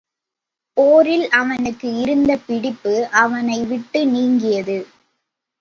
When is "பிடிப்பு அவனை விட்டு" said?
2.47-4.01